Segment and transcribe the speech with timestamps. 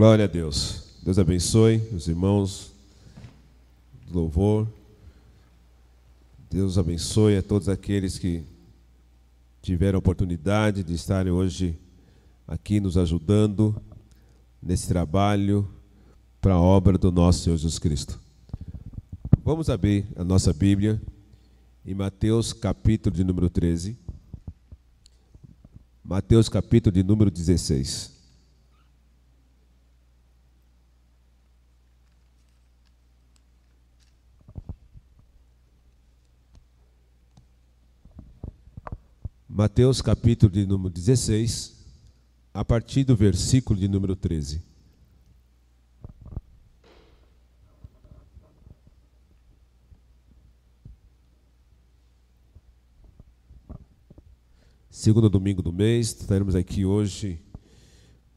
[0.00, 0.84] Glória a Deus.
[1.02, 2.72] Deus abençoe os irmãos
[4.08, 4.66] do louvor.
[6.50, 8.42] Deus abençoe a todos aqueles que
[9.60, 11.78] tiveram a oportunidade de estarem hoje
[12.48, 13.76] aqui nos ajudando
[14.62, 15.68] nesse trabalho
[16.40, 18.18] para a obra do nosso Senhor Jesus Cristo.
[19.44, 20.98] Vamos abrir a nossa Bíblia
[21.84, 23.98] em Mateus capítulo de número 13.
[26.02, 28.19] Mateus capítulo de número 16.
[39.52, 41.74] Mateus capítulo de número 16,
[42.54, 44.62] a partir do versículo de número 13.
[54.88, 57.42] Segundo domingo do mês, estaremos aqui hoje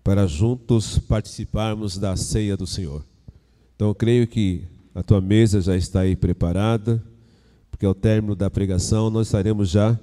[0.04, 3.06] para juntos participarmos da ceia do Senhor.
[3.76, 4.64] Então, creio que
[4.96, 7.04] a tua mesa já está aí preparada,
[7.70, 9.98] porque ao término da pregação nós estaremos já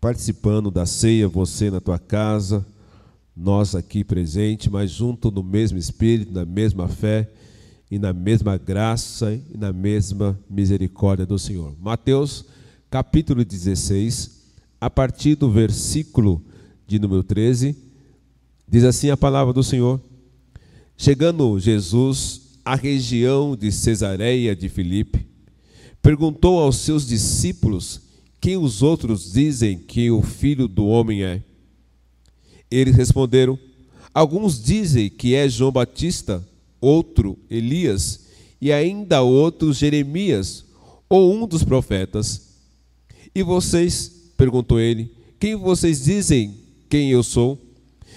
[0.00, 2.64] participando da ceia, você na tua casa,
[3.36, 7.28] nós aqui presente, mas junto no mesmo espírito, na mesma fé
[7.90, 11.74] e na mesma graça e na mesma misericórdia do Senhor.
[11.80, 12.44] Mateus
[12.90, 14.42] capítulo 16,
[14.80, 16.42] a partir do versículo
[16.86, 17.76] de número 13,
[18.68, 20.00] diz assim a palavra do Senhor:
[20.96, 25.26] Chegando Jesus à região de Cesareia de Filipe,
[26.02, 28.07] perguntou aos seus discípulos
[28.40, 31.42] quem os outros dizem que o filho do homem é?
[32.70, 33.58] Eles responderam:
[34.14, 36.46] Alguns dizem que é João Batista,
[36.80, 38.26] outro Elias,
[38.60, 40.64] e ainda outro Jeremias,
[41.08, 42.48] ou um dos profetas.
[43.34, 44.32] E vocês?
[44.36, 46.54] perguntou ele: Quem vocês dizem
[46.88, 47.58] quem eu sou?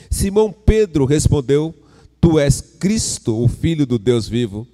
[0.09, 1.73] Simão Pedro respondeu:
[2.19, 4.67] Tu és Cristo, o Filho do Deus vivo.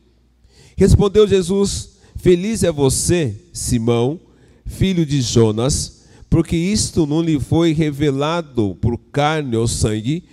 [0.76, 4.20] Respondeu Jesus: Feliz é você, Simão
[4.68, 10.24] filho de Jonas, porque isto não lhe foi revelado por carne ou sangue,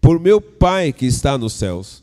[0.00, 2.02] por meu Pai que está nos céus.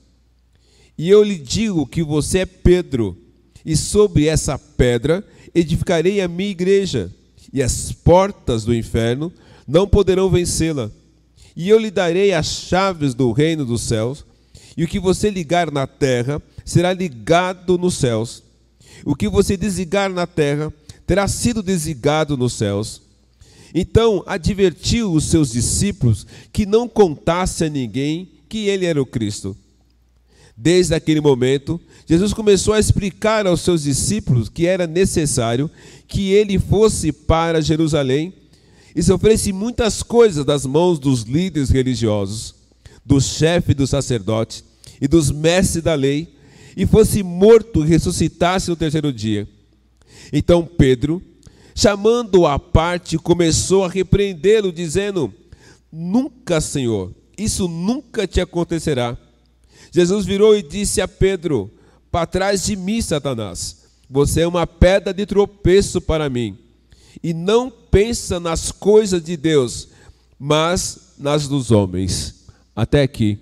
[0.97, 3.15] E eu lhe digo que você é Pedro,
[3.63, 7.11] e sobre essa pedra edificarei a minha igreja,
[7.51, 9.31] e as portas do inferno
[9.67, 10.89] não poderão vencê-la.
[11.55, 14.25] E eu lhe darei as chaves do reino dos céus,
[14.75, 18.43] e o que você ligar na terra será ligado nos céus.
[19.05, 20.71] O que você desligar na terra
[21.07, 23.01] terá sido desligado nos céus.
[23.73, 29.55] Então advertiu os seus discípulos que não contasse a ninguém que ele era o Cristo.
[30.55, 35.69] Desde aquele momento, Jesus começou a explicar aos seus discípulos que era necessário
[36.07, 38.33] que ele fosse para Jerusalém
[38.95, 42.55] e sofresse muitas coisas das mãos dos líderes religiosos,
[43.05, 44.63] do chefe dos sacerdotes
[44.99, 46.35] e dos mestres da lei,
[46.75, 49.47] e fosse morto e ressuscitasse no terceiro dia.
[50.31, 51.21] Então Pedro,
[51.75, 55.33] chamando-o à parte, começou a repreendê-lo, dizendo:
[55.91, 59.17] Nunca, Senhor, isso nunca te acontecerá.
[59.91, 61.71] Jesus virou e disse a Pedro:
[62.11, 66.57] Para trás de mim, Satanás, você é uma pedra de tropeço para mim,
[67.23, 69.89] e não pensa nas coisas de Deus,
[70.39, 72.45] mas nas dos homens.
[72.75, 73.39] Até aqui.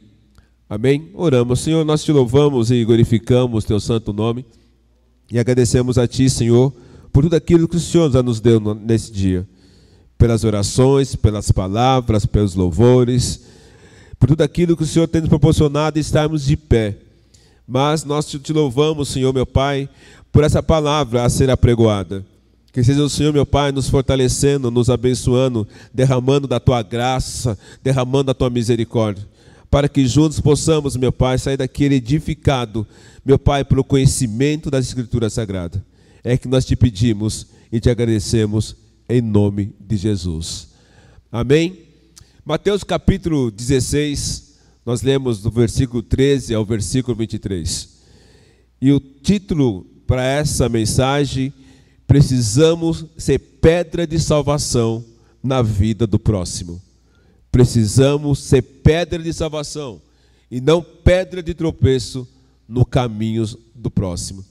[0.70, 1.12] Amém?
[1.14, 1.60] Oramos.
[1.60, 4.46] Senhor, nós te louvamos e glorificamos teu santo nome.
[5.32, 6.74] E agradecemos a Ti, Senhor,
[7.12, 9.48] por tudo aquilo que o Senhor já nos deu nesse dia.
[10.18, 13.42] Pelas orações, pelas palavras, pelos louvores,
[14.20, 16.98] por tudo aquilo que o Senhor tem nos proporcionado estarmos de pé.
[17.68, 19.90] Mas nós te louvamos, Senhor, meu Pai,
[20.32, 22.26] por essa palavra a ser apregoada.
[22.72, 28.26] Que seja o Senhor, meu Pai, nos fortalecendo, nos abençoando, derramando da tua graça, derramando
[28.26, 29.35] da tua misericórdia
[29.76, 32.88] para que juntos possamos, meu Pai, sair daqui edificado,
[33.26, 35.82] meu Pai, pelo conhecimento das Escrituras Sagradas.
[36.24, 38.74] É que nós te pedimos e te agradecemos
[39.10, 40.70] em nome de Jesus.
[41.30, 41.78] Amém?
[42.46, 47.90] Mateus capítulo 16, nós lemos do versículo 13 ao versículo 23.
[48.82, 51.52] E o título para essa mensagem:
[52.08, 55.04] Precisamos ser pedra de salvação
[55.44, 56.82] na vida do próximo.
[57.56, 60.02] Precisamos ser pedra de salvação
[60.52, 62.28] e não pedra de tropeço
[62.68, 64.44] no caminho do próximo.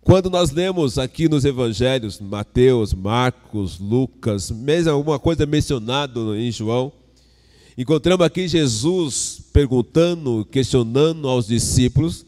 [0.00, 6.92] Quando nós lemos aqui nos evangelhos, Mateus, Marcos, Lucas, mesmo alguma coisa mencionada em João,
[7.76, 12.24] encontramos aqui Jesus perguntando, questionando aos discípulos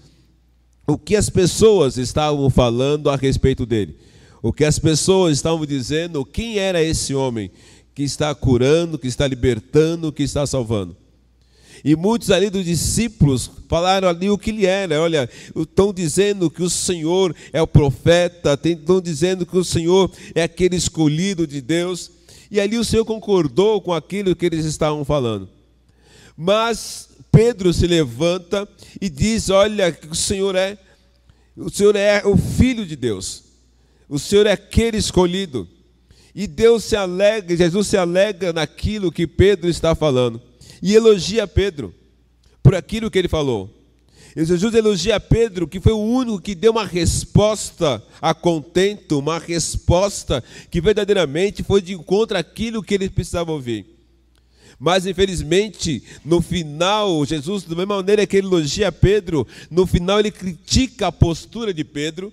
[0.85, 3.97] o que as pessoas estavam falando a respeito dele.
[4.43, 7.53] O que as pessoas estavam dizendo, quem era esse homem
[7.97, 10.95] que está curando, que está libertando, que está salvando.
[11.83, 15.01] E muitos ali dos discípulos falaram ali o que ele era.
[15.01, 20.43] Olha, estão dizendo que o Senhor é o profeta, estão dizendo que o Senhor é
[20.43, 22.11] aquele escolhido de Deus.
[22.51, 25.49] E ali o Senhor concordou com aquilo que eles estavam falando.
[26.37, 28.69] Mas Pedro se levanta
[29.01, 30.77] e diz: Olha, o Senhor é,
[31.57, 33.43] o Senhor é o Filho de Deus.
[34.07, 35.67] O Senhor é aquele escolhido.
[36.37, 40.39] E Deus se alegra, Jesus se alegra naquilo que Pedro está falando
[40.83, 41.95] e elogia Pedro
[42.63, 43.71] por aquilo que ele falou.
[44.37, 49.39] E Jesus elogia Pedro, que foi o único que deu uma resposta a contento, uma
[49.39, 53.87] resposta que verdadeiramente foi de encontro àquilo que ele precisava ouvir.
[54.79, 60.31] Mas infelizmente, no final, Jesus, da mesma maneira que ele elogia Pedro, no final ele
[60.31, 62.31] critica a postura de Pedro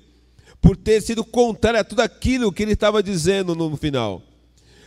[0.63, 4.23] por ter sido contrário a tudo aquilo que ele estava dizendo no final.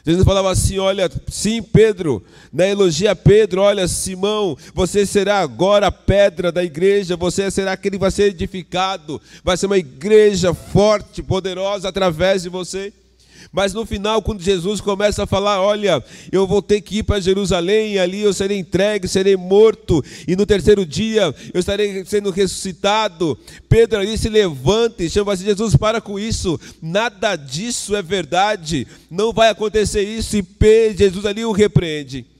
[0.07, 5.93] Jesus falava assim: Olha, sim, Pedro, né, elogia Pedro, olha, Simão, você será agora a
[5.93, 11.23] pedra da igreja, você será aquele que vai ser edificado, vai ser uma igreja forte,
[11.23, 12.93] poderosa através de você.
[13.53, 17.21] Mas no final, quando Jesus começa a falar: Olha, eu vou ter que ir para
[17.21, 22.31] Jerusalém, e ali eu serei entregue, serei morto, e no terceiro dia eu estarei sendo
[22.31, 23.39] ressuscitado.
[23.69, 28.87] Pedro ali se levanta e chama assim: Jesus, para com isso, nada disso é verdade,
[29.11, 30.37] não vai acontecer isso.
[30.37, 32.36] E Jesus ali o repreende.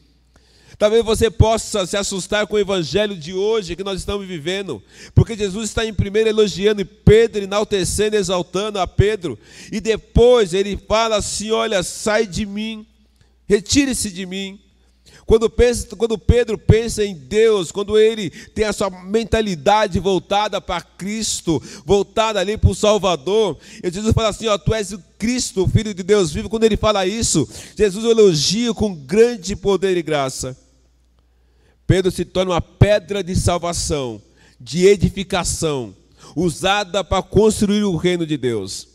[0.79, 4.83] Talvez você possa se assustar com o evangelho de hoje que nós estamos vivendo,
[5.15, 9.39] porque Jesus está em primeiro elogiando Pedro enaltecendo, exaltando a Pedro,
[9.73, 12.87] e depois ele fala assim: Olha, sai de mim,
[13.47, 14.61] retire-se de mim.
[15.25, 20.81] Quando, pensa, quando Pedro pensa em Deus, quando ele tem a sua mentalidade voltada para
[20.81, 25.65] Cristo, voltada ali para o Salvador, e Jesus fala assim: ó, Tu és o Cristo,
[25.65, 26.51] o Filho de Deus vivo.
[26.51, 30.66] Quando ele fala isso, Jesus elogia com grande poder e graça.
[31.87, 34.21] Pedro se torna uma pedra de salvação,
[34.61, 35.95] de edificação,
[36.35, 38.89] usada para construir o reino de Deus.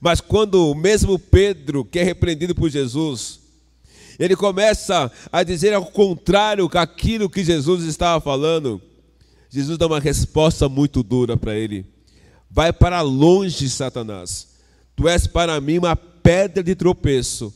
[0.00, 3.40] Mas quando o mesmo Pedro, que é repreendido por Jesus,
[4.18, 8.80] ele começa a dizer ao contrário aquilo que Jesus estava falando,
[9.50, 11.86] Jesus dá uma resposta muito dura para ele.
[12.50, 14.48] Vai para longe, Satanás.
[14.94, 17.54] Tu és para mim uma pedra de tropeço,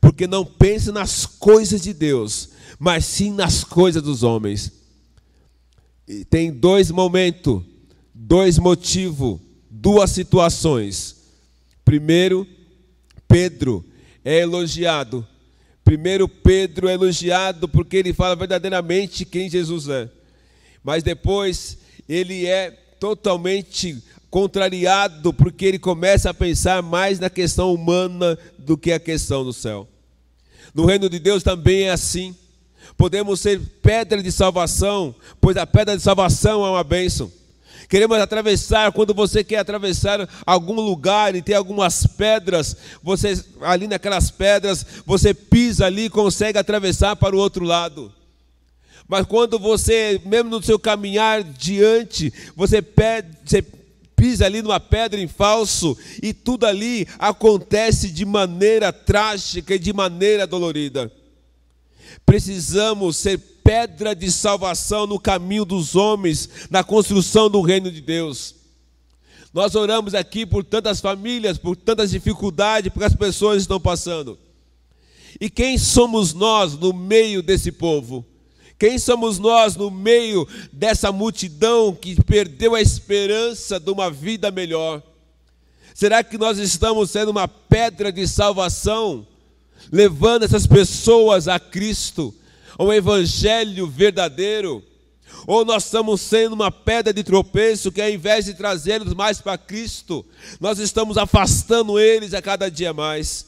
[0.00, 4.72] porque não pensa nas coisas de Deus, mas sim nas coisas dos homens.
[6.06, 7.62] E tem dois momentos,
[8.14, 11.16] dois motivos, duas situações.
[11.84, 12.46] Primeiro,
[13.26, 13.84] Pedro
[14.24, 15.26] é elogiado.
[15.84, 20.08] Primeiro, Pedro é elogiado porque ele fala verdadeiramente quem Jesus é.
[20.84, 21.78] Mas depois,
[22.08, 28.92] ele é totalmente contrariado porque ele começa a pensar mais na questão humana do que
[28.92, 29.88] a questão do céu.
[30.74, 32.36] No reino de Deus também é assim
[32.96, 37.30] podemos ser pedra de salvação, pois a pedra de salvação é uma bênção.
[37.88, 44.30] Queremos atravessar, quando você quer atravessar algum lugar e tem algumas pedras, você ali naquelas
[44.30, 48.12] pedras, você pisa ali e consegue atravessar para o outro lado.
[49.08, 53.64] Mas quando você, mesmo no seu caminhar diante, você, pede, você
[54.14, 59.94] pisa ali numa pedra em falso e tudo ali acontece de maneira trágica e de
[59.94, 61.10] maneira dolorida.
[62.28, 68.54] Precisamos ser pedra de salvação no caminho dos homens, na construção do reino de Deus.
[69.50, 74.38] Nós oramos aqui por tantas famílias, por tantas dificuldades, porque as pessoas estão passando.
[75.40, 78.22] E quem somos nós no meio desse povo?
[78.78, 85.02] Quem somos nós no meio dessa multidão que perdeu a esperança de uma vida melhor?
[85.94, 89.26] Será que nós estamos sendo uma pedra de salvação
[89.90, 92.34] levando essas pessoas a Cristo,
[92.76, 94.82] ao Evangelho verdadeiro,
[95.46, 99.58] ou nós estamos sendo uma pedra de tropeço que ao invés de trazê-los mais para
[99.58, 100.24] Cristo,
[100.60, 103.46] nós estamos afastando eles a cada dia mais.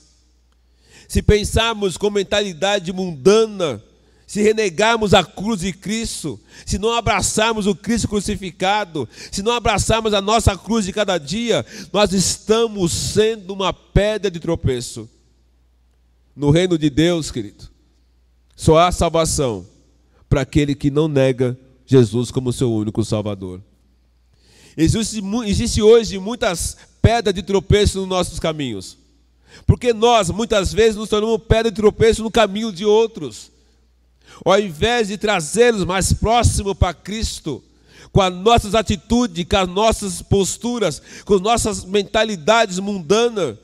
[1.09, 3.83] Se pensarmos com mentalidade mundana,
[4.27, 10.15] se renegarmos a cruz de Cristo, se não abraçarmos o Cristo crucificado, se não abraçarmos
[10.15, 15.09] a nossa cruz de cada dia, nós estamos sendo uma pedra de tropeço.
[16.41, 17.69] No reino de Deus, querido,
[18.57, 19.67] só há salvação
[20.27, 21.55] para aquele que não nega
[21.85, 23.61] Jesus como seu único Salvador.
[24.75, 28.97] Existe, existe hoje muitas pedras de tropeço nos nossos caminhos.
[29.67, 33.51] Porque nós, muitas vezes, nos tornamos pedra de tropeço no caminho de outros.
[34.43, 37.63] Ao invés de trazê-los mais próximo para Cristo,
[38.11, 43.59] com as nossas atitudes, com as nossas posturas, com as nossas mentalidades mundanas,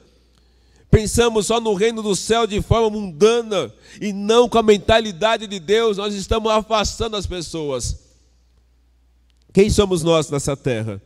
[0.97, 5.61] pensamos só no reino do céu de forma mundana e não com a mentalidade de
[5.61, 7.99] Deus, nós estamos afastando as pessoas.
[9.53, 11.03] Quem somos nós nessa terra?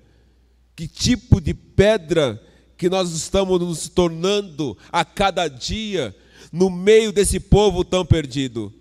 [0.76, 2.40] Que tipo de pedra
[2.78, 6.14] que nós estamos nos tornando a cada dia
[6.52, 8.72] no meio desse povo tão perdido?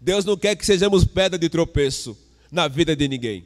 [0.00, 2.16] Deus não quer que sejamos pedra de tropeço
[2.50, 3.44] na vida de ninguém.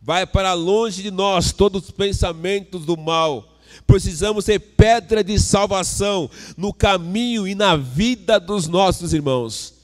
[0.00, 3.55] Vai para longe de nós todos os pensamentos do mal
[3.86, 9.74] Precisamos ser pedra de salvação no caminho e na vida dos nossos irmãos.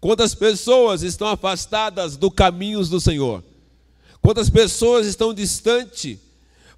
[0.00, 3.42] Quantas pessoas estão afastadas do caminhos do Senhor?
[4.20, 6.18] Quantas pessoas estão distantes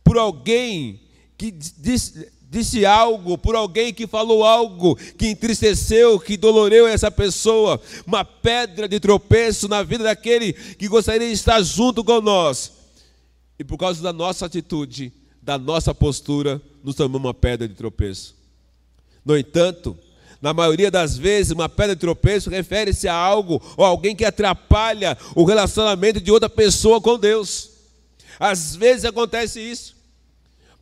[0.05, 1.01] por alguém
[1.37, 7.81] que disse, disse algo, por alguém que falou algo que entristeceu, que doloreu essa pessoa,
[8.07, 12.73] uma pedra de tropeço na vida daquele que gostaria de estar junto com nós.
[13.59, 15.13] E por causa da nossa atitude,
[15.45, 18.35] da nossa postura, nos tornamos uma pedra de tropeço.
[19.23, 19.97] No entanto,
[20.41, 25.17] na maioria das vezes, uma pedra de tropeço refere-se a algo ou alguém que atrapalha
[25.35, 27.71] o relacionamento de outra pessoa com Deus.
[28.41, 29.95] Às vezes acontece isso,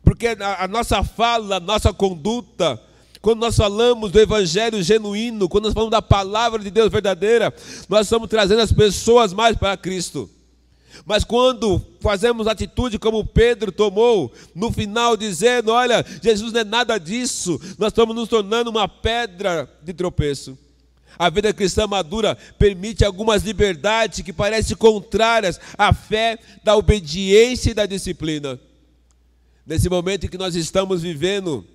[0.01, 2.81] porque a, nossa fala, a nossa conduta,
[3.21, 7.53] quando nós falamos do Evangelho genuíno, quando nós falamos da palavra de Deus verdadeira,
[7.89, 10.29] nós estamos trazendo as pessoas mais para Cristo.
[11.05, 16.97] Mas quando fazemos atitude como Pedro tomou, no final dizendo: Olha, Jesus não é nada
[16.97, 20.57] disso, nós estamos nos tornando uma pedra de tropeço.
[21.17, 27.73] A vida cristã madura permite algumas liberdades que parecem contrárias à fé da obediência e
[27.75, 28.59] da disciplina.
[29.65, 31.65] Nesse momento em que nós estamos vivendo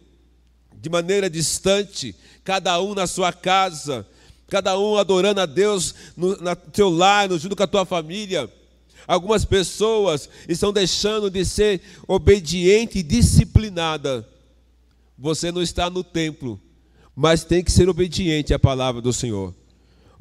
[0.75, 4.07] de maneira distante, cada um na sua casa,
[4.49, 8.53] cada um adorando a Deus no, no teu lar, junto com a tua família
[9.09, 14.29] Algumas pessoas estão deixando de ser obediente e disciplinada.
[15.19, 16.61] Você não está no templo,
[17.17, 19.55] mas tem que ser obediente à palavra do Senhor.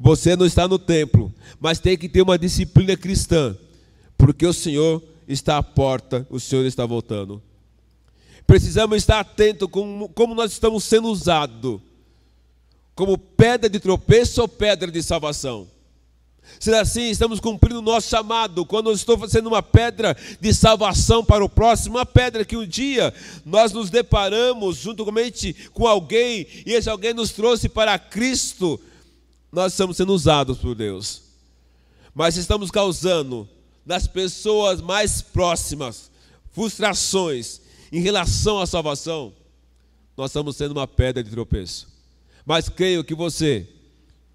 [0.00, 3.56] Você não está no templo, mas tem que ter uma disciplina cristã,
[4.16, 7.42] porque o Senhor está à porta, o Senhor está voltando.
[8.46, 11.80] Precisamos estar atentos com como nós estamos sendo usados
[12.98, 15.68] como pedra de tropeço ou pedra de salvação.
[16.58, 18.64] Se assim, estamos cumprindo o nosso chamado.
[18.66, 22.66] Quando eu estou sendo uma pedra de salvação para o próximo, uma pedra que um
[22.66, 23.12] dia
[23.44, 28.80] nós nos deparamos juntamente com alguém e esse alguém nos trouxe para Cristo,
[29.52, 31.22] nós estamos sendo usados por Deus.
[32.14, 33.48] Mas estamos causando
[33.86, 36.10] nas pessoas mais próximas
[36.52, 37.60] frustrações
[37.92, 39.32] em relação à salvação,
[40.16, 41.88] nós estamos sendo uma pedra de tropeço.
[42.44, 43.66] Mas creio que você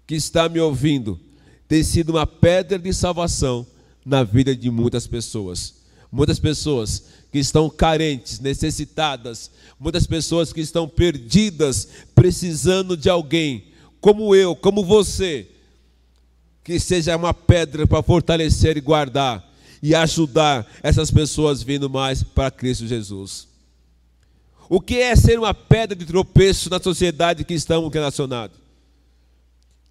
[0.06, 1.20] que está me ouvindo,
[1.68, 3.66] tem sido uma pedra de salvação
[4.04, 5.74] na vida de muitas pessoas.
[6.10, 13.64] Muitas pessoas que estão carentes, necessitadas, muitas pessoas que estão perdidas, precisando de alguém,
[14.00, 15.48] como eu, como você,
[16.62, 19.52] que seja uma pedra para fortalecer e guardar
[19.82, 23.48] e ajudar essas pessoas vindo mais para Cristo Jesus.
[24.68, 28.56] O que é ser uma pedra de tropeço na sociedade que estamos relacionados?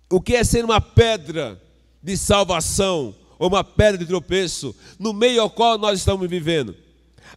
[0.10, 1.62] O que é ser uma pedra
[2.04, 6.76] de salvação ou uma pedra de tropeço no meio ao qual nós estamos vivendo.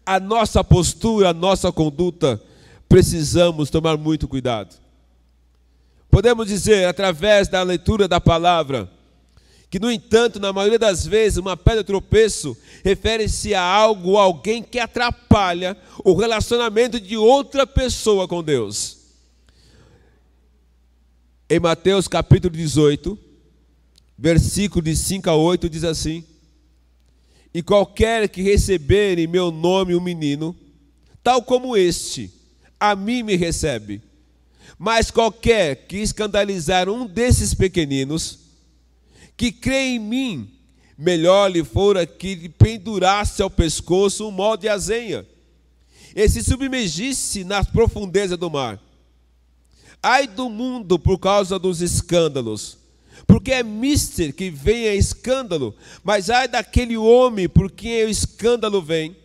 [0.04, 2.42] A nossa postura, a nossa conduta,
[2.88, 4.76] precisamos tomar muito cuidado.
[6.11, 8.90] Podemos dizer, através da leitura da palavra,
[9.68, 14.18] que, no entanto, na maioria das vezes, uma pedra de tropeço refere-se a algo ou
[14.18, 18.96] alguém que atrapalha o relacionamento de outra pessoa com Deus.
[21.50, 23.25] Em Mateus capítulo 18,
[24.16, 26.25] versículo de 5 a 8 diz assim:
[27.52, 30.56] E qualquer que receber em meu nome um menino,
[31.23, 32.30] tal como este,
[32.78, 34.02] a mim me recebe.
[34.78, 38.38] Mas qualquer que escandalizar um desses pequeninos,
[39.37, 40.50] que crê em mim,
[40.99, 45.26] melhor lhe fora que lhe pendurasse ao pescoço um molde de azenha,
[46.14, 48.80] e se submergisse nas profundezas do mar.
[50.02, 52.78] Ai do mundo por causa dos escândalos,
[53.26, 58.80] porque é mister que vem a escândalo, mas ai daquele homem por quem o escândalo
[58.80, 59.16] vem.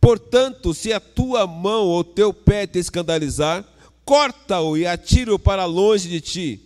[0.00, 3.64] Portanto, se a tua mão ou teu pé te escandalizar,
[4.04, 6.60] corta-o e atira-o para longe de ti.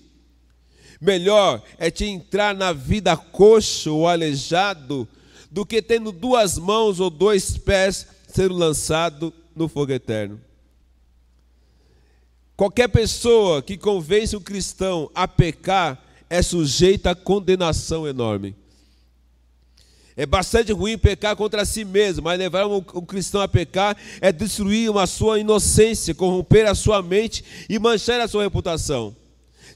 [1.00, 5.06] Melhor é te entrar na vida coxo ou aleijado,
[5.50, 10.40] do que tendo duas mãos ou dois pés ser lançado no fogo eterno.
[12.56, 16.03] Qualquer pessoa que convence um cristão a pecar
[16.34, 18.56] é sujeita a condenação enorme.
[20.16, 24.32] É bastante ruim pecar contra si mesmo, mas levar um, um, cristão a pecar é
[24.32, 29.14] destruir uma sua inocência, corromper a sua mente e manchar a sua reputação.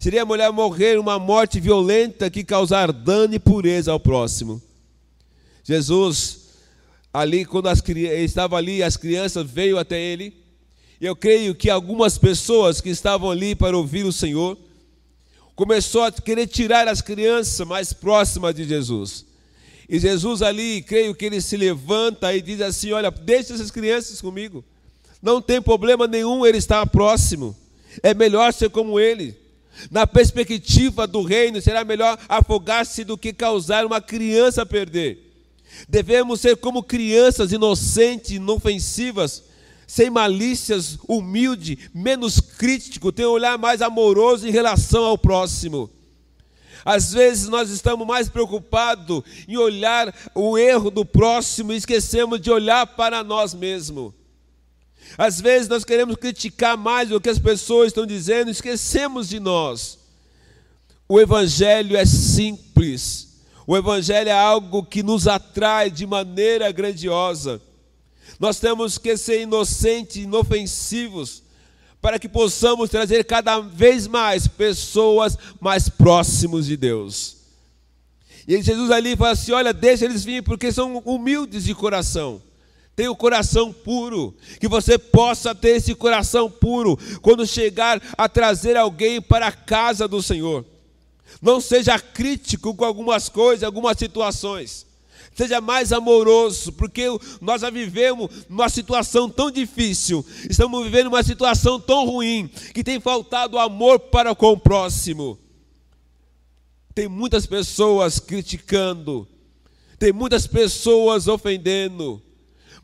[0.01, 4.61] Seria melhor morrer uma morte violenta que causar dano e pureza ao próximo.
[5.63, 6.41] Jesus,
[7.13, 10.35] ali, quando as, estava ali, as crianças veio até ele.
[11.01, 14.59] Eu creio que algumas pessoas que estavam ali para ouvir o Senhor,
[15.59, 19.27] começou a querer tirar as crianças mais próximas de Jesus.
[19.89, 24.21] E Jesus ali, creio que ele se levanta e diz assim: Olha, deixe essas crianças
[24.21, 24.65] comigo.
[25.21, 27.57] Não tem problema nenhum ele estar próximo.
[28.05, 29.37] É melhor ser como ele.
[29.91, 35.19] Na perspectiva do reino, será melhor afogar-se do que causar uma criança perder.
[35.89, 39.43] Devemos ser como crianças inocentes, inofensivas,
[39.89, 45.91] sem malícias, humilde, menos crítico, ter um olhar mais amoroso em relação ao próximo.
[46.85, 52.51] Às vezes nós estamos mais preocupados em olhar o erro do próximo e esquecemos de
[52.51, 54.13] olhar para nós mesmos.
[55.17, 59.99] Às vezes nós queremos criticar mais o que as pessoas estão dizendo, esquecemos de nós.
[61.09, 67.59] O Evangelho é simples, o Evangelho é algo que nos atrai de maneira grandiosa.
[68.39, 71.43] Nós temos que ser inocentes, inofensivos,
[72.01, 77.37] para que possamos trazer cada vez mais pessoas mais próximos de Deus.
[78.47, 82.41] E Jesus ali fala assim: olha, deixa eles virem, porque são humildes de coração.
[82.97, 88.77] Tem o coração puro, que você possa ter esse coração puro quando chegar a trazer
[88.77, 90.65] alguém para a casa do Senhor.
[91.41, 94.88] Não seja crítico com algumas coisas, algumas situações.
[95.39, 97.05] Seja mais amoroso, porque
[97.41, 102.99] nós já vivemos uma situação tão difícil, estamos vivendo uma situação tão ruim, que tem
[102.99, 105.39] faltado amor para com o próximo.
[106.93, 109.29] Tem muitas pessoas criticando,
[109.97, 112.21] tem muitas pessoas ofendendo,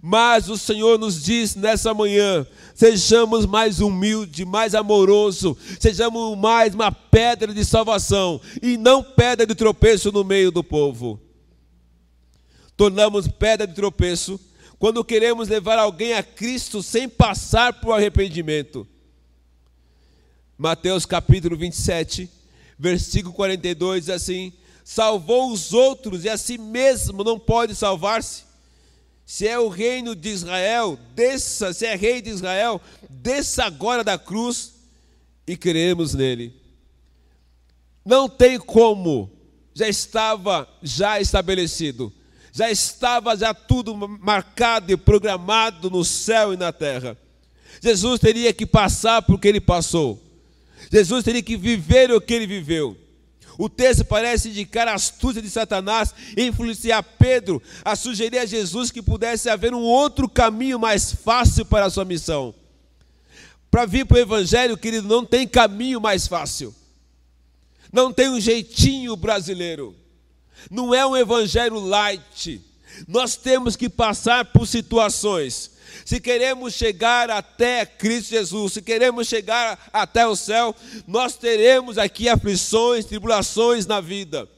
[0.00, 6.92] mas o Senhor nos diz nessa manhã: sejamos mais humildes, mais amorosos, sejamos mais uma
[6.92, 11.18] pedra de salvação e não pedra de tropeço no meio do povo.
[12.76, 14.40] Tornamos pedra de tropeço
[14.78, 18.86] quando queremos levar alguém a Cristo sem passar por arrependimento.
[20.58, 22.28] Mateus capítulo 27,
[22.78, 24.52] versículo 42 diz assim:
[24.84, 28.44] Salvou os outros e a si mesmo não pode salvar-se.
[29.26, 34.18] Se é o reino de Israel, desça, se é rei de Israel, desça agora da
[34.18, 34.74] cruz
[35.46, 36.54] e cremos nele.
[38.04, 39.30] Não tem como,
[39.72, 42.12] já estava já estabelecido,
[42.54, 47.18] já estava já tudo marcado e programado no céu e na terra.
[47.82, 50.22] Jesus teria que passar por que ele passou.
[50.90, 52.96] Jesus teria que viver o que ele viveu.
[53.58, 59.02] O texto parece indicar a astúcia de Satanás influenciar Pedro a sugerir a Jesus que
[59.02, 62.54] pudesse haver um outro caminho mais fácil para a sua missão.
[63.68, 66.72] Para vir para o Evangelho, querido, não tem caminho mais fácil.
[67.92, 70.03] Não tem um jeitinho brasileiro.
[70.70, 72.60] Não é um Evangelho light.
[73.08, 79.78] Nós temos que passar por situações se queremos chegar até Cristo Jesus, se queremos chegar
[79.92, 80.74] até o céu,
[81.06, 84.48] nós teremos aqui aflições, tribulações na vida.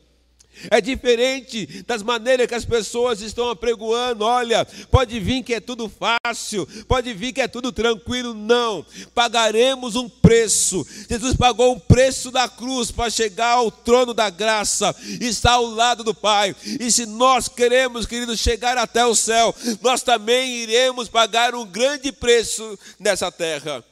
[0.71, 4.25] É diferente das maneiras que as pessoas estão apregoando.
[4.25, 8.33] Olha, pode vir que é tudo fácil, pode vir que é tudo tranquilo.
[8.35, 10.87] Não, pagaremos um preço.
[11.09, 16.03] Jesus pagou um preço da cruz para chegar ao trono da graça, está ao lado
[16.03, 16.55] do Pai.
[16.81, 22.11] E se nós queremos, queridos, chegar até o céu, nós também iremos pagar um grande
[22.13, 23.85] preço nessa terra.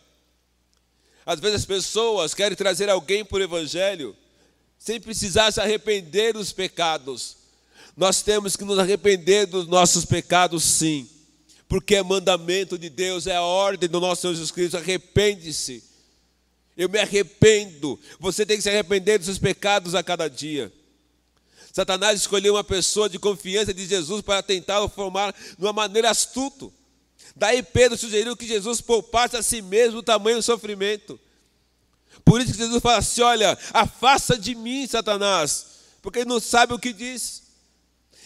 [1.26, 4.14] Às vezes as pessoas querem trazer alguém por evangelho
[4.84, 7.38] sem precisar se arrepender dos pecados.
[7.96, 11.08] Nós temos que nos arrepender dos nossos pecados, sim,
[11.66, 15.82] porque é mandamento de Deus, é a ordem do nosso Senhor Jesus Cristo: arrepende-se.
[16.76, 17.98] Eu me arrependo.
[18.20, 20.70] Você tem que se arrepender dos seus pecados a cada dia.
[21.72, 26.68] Satanás escolheu uma pessoa de confiança de Jesus para tentá-lo formar de uma maneira astuta.
[27.34, 31.18] Daí Pedro sugeriu que Jesus poupasse a si mesmo o tamanho do sofrimento.
[32.24, 35.66] Por isso que Jesus fala assim: olha, afasta de mim, Satanás,
[36.02, 37.44] porque ele não sabe o que diz.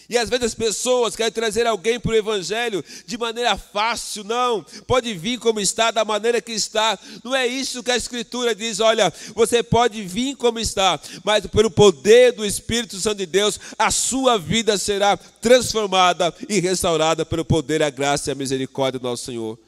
[0.09, 4.65] E às vezes as pessoas querem trazer alguém para o Evangelho de maneira fácil, não.
[4.87, 6.97] Pode vir como está, da maneira que está.
[7.23, 8.79] Não é isso que a Escritura diz.
[8.79, 13.91] Olha, você pode vir como está, mas pelo poder do Espírito Santo de Deus, a
[13.91, 19.25] sua vida será transformada e restaurada pelo poder, a graça e a misericórdia do nosso
[19.25, 19.59] Senhor.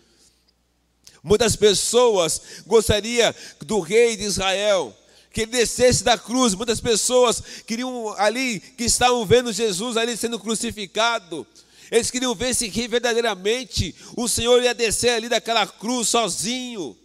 [1.24, 4.96] Muitas pessoas gostariam do rei de Israel,
[5.32, 6.56] que ele descesse da cruz.
[6.56, 11.46] Muitas pessoas queriam ali, que estavam vendo Jesus ali sendo crucificado.
[11.92, 16.98] Eles queriam ver se verdadeiramente o Senhor ia descer ali daquela cruz sozinho,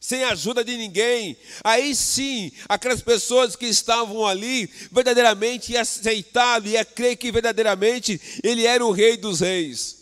[0.00, 1.36] sem ajuda de ninguém.
[1.62, 8.64] Aí sim, aquelas pessoas que estavam ali verdadeiramente iam aceitar, ia crer que verdadeiramente ele
[8.66, 9.98] era o Rei dos Reis.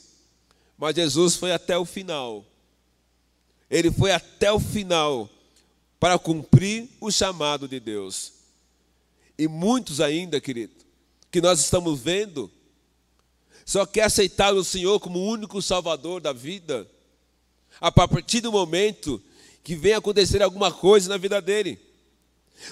[0.79, 2.47] Mas Jesus foi até o final.
[3.71, 5.29] Ele foi até o final
[6.01, 8.33] para cumprir o chamado de Deus.
[9.39, 10.75] E muitos ainda, querido,
[11.31, 12.51] que nós estamos vendo,
[13.65, 16.91] só quer aceitar o Senhor como o único Salvador da vida,
[17.81, 19.23] a partir do momento
[19.63, 21.79] que vem acontecer alguma coisa na vida dele.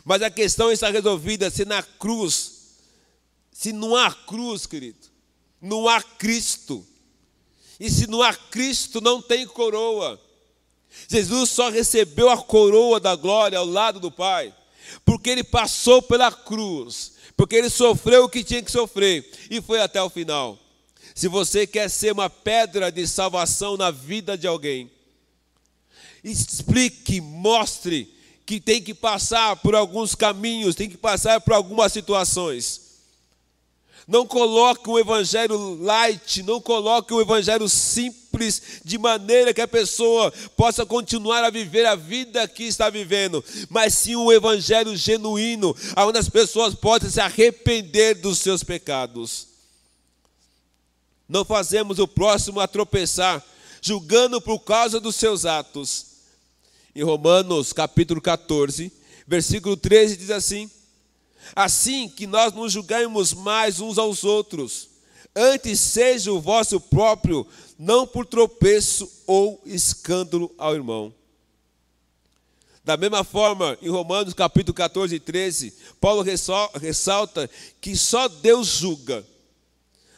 [0.05, 2.79] Mas a questão está resolvida se na cruz,
[3.53, 5.07] se não há cruz, querido,
[5.61, 6.85] não há Cristo.
[7.79, 10.21] E se não há Cristo, não tem coroa.
[11.09, 14.55] Jesus só recebeu a coroa da glória ao lado do Pai,
[15.05, 19.81] porque ele passou pela cruz, porque ele sofreu o que tinha que sofrer e foi
[19.81, 20.59] até o final.
[21.15, 24.91] Se você quer ser uma pedra de salvação na vida de alguém,
[26.23, 28.13] explique, mostre
[28.45, 32.86] que tem que passar por alguns caminhos, tem que passar por algumas situações.
[34.07, 40.33] Não coloque o evangelho light, não coloque o evangelho simples, de maneira que a pessoa
[40.57, 46.19] possa continuar a viver a vida que está vivendo, mas sim um evangelho genuíno, onde
[46.19, 49.49] as pessoas possam se arrepender dos seus pecados.
[51.29, 53.45] Não fazemos o próximo a tropeçar,
[53.81, 56.07] julgando por causa dos seus atos.
[56.95, 58.93] Em Romanos capítulo 14,
[59.27, 60.71] versículo 13 diz assim:
[61.55, 64.89] Assim que nós não julgamos mais uns aos outros,
[65.35, 67.47] antes seja o vosso próprio,
[67.79, 71.13] não por tropeço ou escândalo ao irmão.
[72.85, 79.25] Da mesma forma, em Romanos capítulo 14 e 13, Paulo ressalta que só Deus julga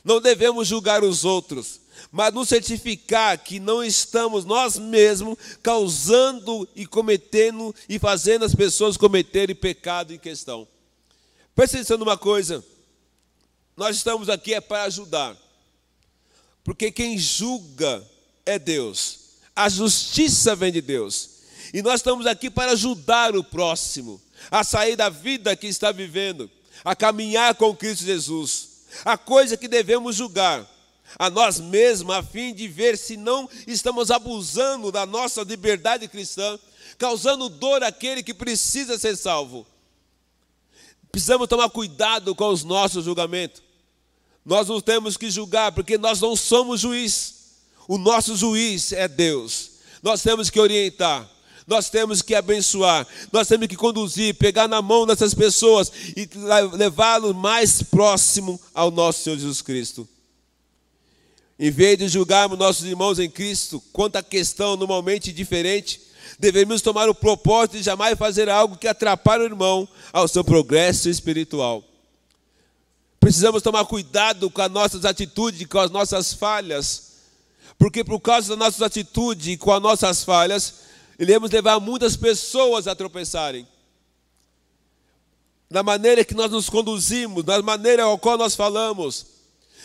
[0.08, 6.86] não devemos julgar os outros, mas nos certificar que não estamos nós mesmos causando e
[6.86, 10.66] cometendo e fazendo as pessoas cometerem pecado em questão.
[11.58, 12.64] Presta atenção numa coisa,
[13.76, 15.36] nós estamos aqui é para ajudar,
[16.62, 18.08] porque quem julga
[18.46, 21.30] é Deus, a justiça vem de Deus,
[21.74, 26.48] e nós estamos aqui para ajudar o próximo a sair da vida que está vivendo,
[26.84, 28.68] a caminhar com Cristo Jesus.
[29.04, 30.64] A coisa que devemos julgar
[31.18, 36.56] a nós mesmos, a fim de ver se não estamos abusando da nossa liberdade cristã,
[36.96, 39.66] causando dor àquele que precisa ser salvo.
[41.10, 43.62] Precisamos tomar cuidado com os nossos julgamentos.
[44.44, 47.34] Nós não temos que julgar, porque nós não somos juiz.
[47.86, 49.72] O nosso juiz é Deus.
[50.02, 51.28] Nós temos que orientar
[51.68, 56.26] nós temos que abençoar, nós temos que conduzir, pegar na mão dessas pessoas e
[56.74, 60.08] levá-los mais próximo ao nosso Senhor Jesus Cristo.
[61.58, 66.00] Em vez de julgarmos nossos irmãos em Cristo, quanto questão normalmente diferente,
[66.38, 71.08] devemos tomar o propósito de jamais fazer algo que atrapalhe o irmão ao seu progresso
[71.08, 71.84] espiritual.
[73.20, 77.12] Precisamos tomar cuidado com as nossas atitudes, com as nossas falhas,
[77.78, 80.74] porque por causa das nossas atitudes e com as nossas falhas,
[81.18, 83.66] iremos levar muitas pessoas a tropeçarem.
[85.68, 89.26] Na maneira que nós nos conduzimos, na maneira ao qual nós falamos.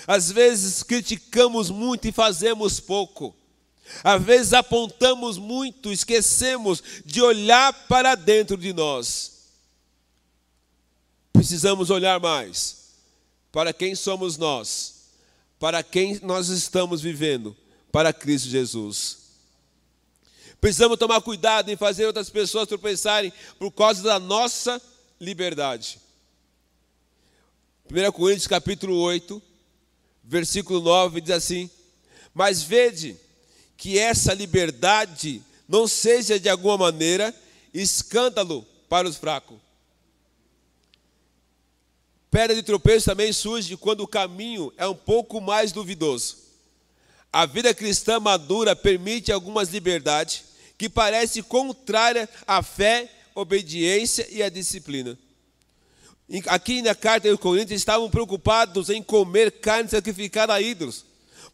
[0.08, 3.36] Às vezes criticamos muito e fazemos pouco.
[4.02, 9.34] Às vezes apontamos muito, esquecemos de olhar para dentro de nós.
[11.34, 12.84] Precisamos olhar mais
[13.52, 15.10] para quem somos nós,
[15.60, 17.56] para quem nós estamos vivendo,
[17.92, 19.18] para Cristo Jesus.
[20.60, 24.82] Precisamos tomar cuidado em fazer outras pessoas tropeçarem por causa da nossa
[25.20, 26.00] liberdade.
[27.92, 29.42] 1 Coríntios capítulo 8,
[30.24, 31.70] versículo 9 diz assim:
[32.34, 33.18] Mas vede
[33.78, 37.34] que essa liberdade não seja de alguma maneira
[37.74, 39.58] escândalo para os fracos.
[42.30, 46.38] Pedra de tropeço também surge quando o caminho é um pouco mais duvidoso.
[47.32, 50.44] A vida cristã madura permite algumas liberdades,
[50.78, 55.18] que parece contrária à fé, obediência e à disciplina.
[56.48, 61.06] Aqui na carta aos Coríntios estavam preocupados em comer carne sacrificada a ídolos.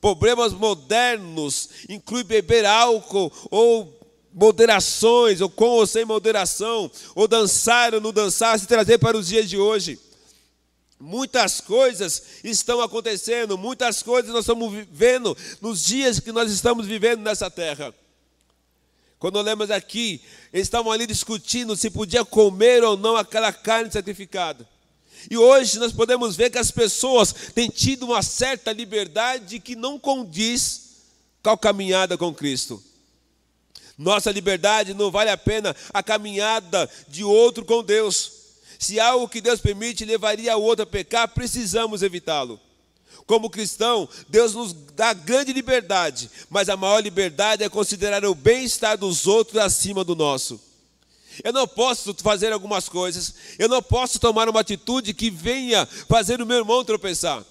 [0.02, 4.00] Problemas modernos incluem beber álcool ou
[4.34, 9.28] moderações, ou com ou sem moderação, ou dançar ou não dançar, se trazer para os
[9.28, 10.00] dias de hoje.
[11.00, 17.22] Muitas coisas estão acontecendo, muitas coisas nós estamos vivendo nos dias que nós estamos vivendo
[17.22, 17.94] nessa terra.
[19.18, 20.22] Quando lemos aqui,
[20.54, 24.68] estavam ali discutindo se podia comer ou não aquela carne sacrificada.
[25.30, 29.98] E hoje nós podemos ver que as pessoas têm tido uma certa liberdade que não
[29.98, 30.90] condiz
[31.42, 32.84] com a caminhada com Cristo.
[33.98, 38.32] Nossa liberdade não vale a pena a caminhada de outro com Deus.
[38.78, 42.60] Se algo que Deus permite levaria o outro a pecar, precisamos evitá-lo.
[43.26, 48.98] Como cristão, Deus nos dá grande liberdade, mas a maior liberdade é considerar o bem-estar
[48.98, 50.69] dos outros acima do nosso.
[51.44, 56.42] Eu não posso fazer algumas coisas, eu não posso tomar uma atitude que venha fazer
[56.42, 57.44] o meu irmão tropeçar.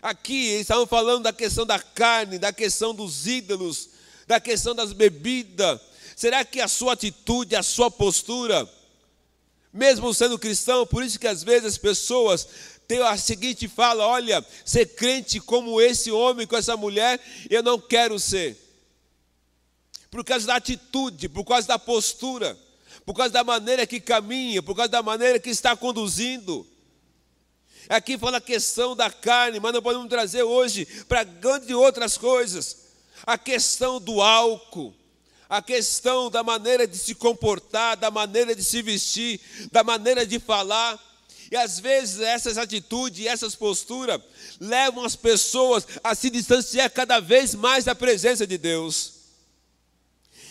[0.00, 3.90] Aqui estavam falando da questão da carne, da questão dos ídolos,
[4.26, 5.80] da questão das bebidas.
[6.16, 8.68] Será que a sua atitude, a sua postura,
[9.72, 12.46] mesmo sendo cristão, por isso que às vezes as pessoas
[12.86, 17.78] têm a seguinte fala: olha, ser crente como esse homem, com essa mulher, eu não
[17.78, 18.56] quero ser.
[20.12, 22.54] Por causa da atitude, por causa da postura,
[23.06, 26.66] por causa da maneira que caminha, por causa da maneira que está conduzindo.
[27.88, 32.88] Aqui fala a questão da carne, mas não podemos trazer hoje para grandes outras coisas
[33.26, 34.94] a questão do álcool,
[35.48, 39.40] a questão da maneira de se comportar, da maneira de se vestir,
[39.72, 41.00] da maneira de falar.
[41.50, 44.20] E às vezes essas atitudes, essas posturas
[44.60, 49.21] levam as pessoas a se distanciar cada vez mais da presença de Deus.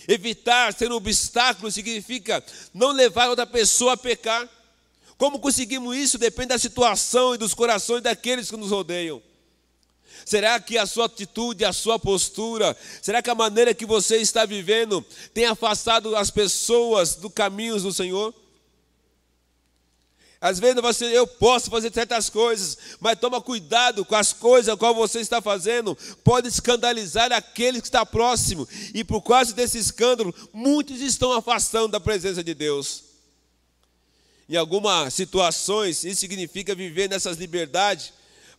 [0.08, 4.48] Evitar ser um obstáculo significa não levar outra pessoa a pecar.
[5.18, 9.22] Como conseguimos isso depende da situação e dos corações daqueles que nos rodeiam.
[10.26, 14.46] Será que a sua atitude, a sua postura, será que a maneira que você está
[14.46, 18.34] vivendo tem afastado as pessoas do caminho do Senhor?
[20.42, 24.96] Às vezes você, eu posso fazer certas coisas, mas toma cuidado com as coisas qual
[24.96, 31.00] você está fazendo, pode escandalizar aquele que está próximo, e por causa desse escândalo, muitos
[31.00, 33.04] estão afastando da presença de Deus.
[34.50, 38.12] Em algumas situações, isso significa viver nessas liberdades,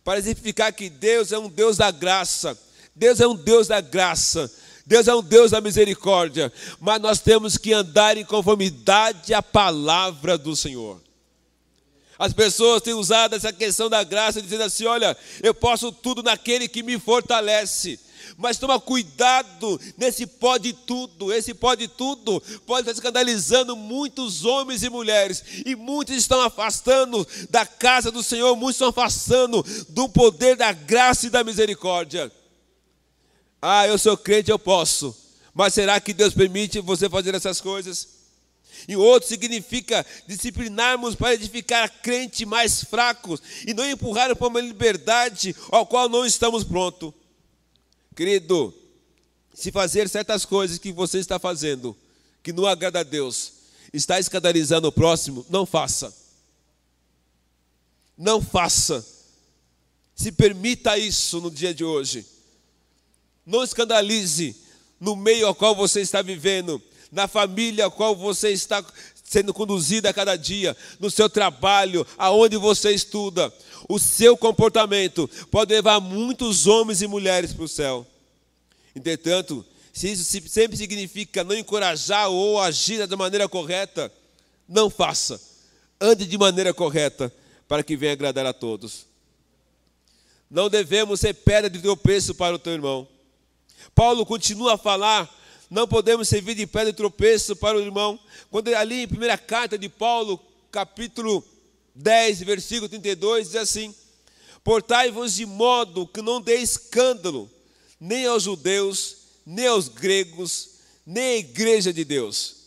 [0.05, 2.57] para exemplificar que Deus é um Deus da graça.
[2.95, 4.51] Deus é um Deus da graça.
[4.85, 6.51] Deus é um Deus da misericórdia.
[6.79, 11.01] Mas nós temos que andar em conformidade à palavra do Senhor.
[12.23, 16.69] As pessoas têm usado essa questão da graça, dizendo assim: olha, eu posso tudo naquele
[16.69, 17.99] que me fortalece.
[18.37, 21.33] Mas toma cuidado nesse pode tudo.
[21.33, 25.43] Esse pode tudo pode estar escandalizando muitos homens e mulheres.
[25.65, 31.27] E muitos estão afastando da casa do Senhor, muitos estão afastando do poder da graça
[31.27, 32.31] e da misericórdia.
[33.61, 35.13] Ah, eu sou crente, eu posso.
[35.53, 38.22] Mas será que Deus permite você fazer essas coisas?
[38.87, 45.55] E outro significa disciplinarmos para edificar crentes mais fracos e não empurrar para uma liberdade
[45.71, 47.13] ao qual não estamos prontos.
[48.15, 48.73] Querido,
[49.53, 51.95] se fazer certas coisas que você está fazendo,
[52.41, 53.53] que não agrada a Deus,
[53.93, 56.13] está escandalizando o próximo, não faça.
[58.17, 59.05] Não faça.
[60.15, 62.25] Se permita isso no dia de hoje.
[63.45, 64.55] Não escandalize
[64.99, 66.81] no meio ao qual você está vivendo,
[67.13, 68.83] na família ao qual você está
[69.23, 73.51] sendo conduzida a cada dia, no seu trabalho, aonde você estuda.
[73.87, 78.05] O seu comportamento pode levar muitos homens e mulheres para o céu.
[78.95, 84.11] Entretanto, se isso sempre significa não encorajar ou agir da maneira correta,
[84.67, 85.39] não faça.
[85.99, 87.33] Ande de maneira correta
[87.67, 89.05] para que venha agradar a todos.
[90.49, 93.07] Não devemos ser pedra de tropeço para o teu irmão.
[93.95, 95.29] Paulo continua a falar
[95.73, 98.19] não podemos servir de pedra de tropeço para o irmão.
[98.51, 100.39] Quando ali em primeira carta de Paulo,
[100.71, 101.43] capítulo
[101.95, 103.95] 10, versículo 32, diz assim:
[104.63, 107.49] Portai-vos de modo que não dê escândalo,
[107.99, 110.69] nem aos judeus, nem aos gregos,
[111.07, 112.57] nem à igreja de Deus.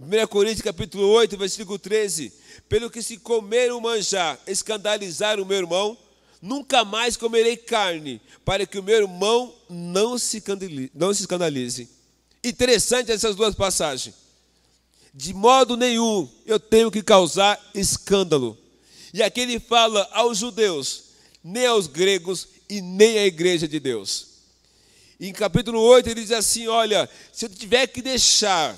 [0.00, 2.32] 1 Coríntios capítulo 8, versículo 13:
[2.68, 5.98] Pelo que se comer ou manjar, escandalizar o meu irmão,
[6.40, 10.40] nunca mais comerei carne, para que o meu irmão não se.
[10.94, 12.03] Não se escandalize.
[12.44, 14.14] Interessante essas duas passagens.
[15.14, 18.58] De modo nenhum eu tenho que causar escândalo.
[19.14, 21.04] E aqui ele fala aos judeus,
[21.42, 24.26] nem aos gregos e nem à igreja de Deus.
[25.18, 28.76] Em capítulo 8 ele diz assim: Olha, se eu tiver que deixar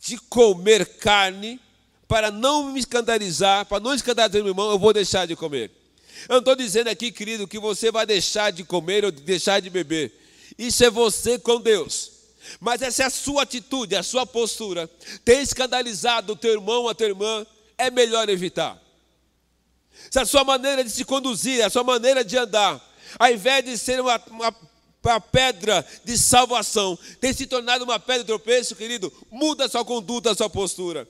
[0.00, 1.60] de comer carne,
[2.08, 5.70] para não me escandalizar, para não escandalizar meu irmão, eu vou deixar de comer.
[6.28, 9.68] Eu não estou dizendo aqui, querido, que você vai deixar de comer ou deixar de
[9.68, 10.12] beber.
[10.56, 12.15] Isso é você com Deus.
[12.60, 14.88] Mas essa é a sua atitude, a sua postura.
[15.24, 17.46] Tem escandalizado o teu irmão ou a tua irmã,
[17.78, 18.80] é melhor evitar.
[20.10, 22.80] Se a sua maneira de se conduzir, a sua maneira de andar,
[23.18, 24.54] ao invés de ser uma, uma
[25.02, 29.68] para a pedra de salvação, tem se tornado uma pedra de tropeço, querido, muda a
[29.68, 31.08] sua conduta, a sua postura.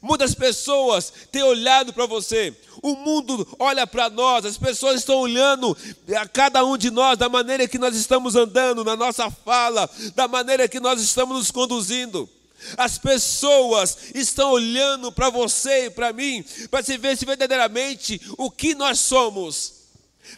[0.00, 5.76] Muitas pessoas têm olhado para você, o mundo olha para nós, as pessoas estão olhando
[6.16, 10.28] a cada um de nós, da maneira que nós estamos andando, na nossa fala, da
[10.28, 12.28] maneira que nós estamos nos conduzindo.
[12.76, 18.50] As pessoas estão olhando para você e para mim, para se ver se verdadeiramente o
[18.50, 19.74] que nós somos.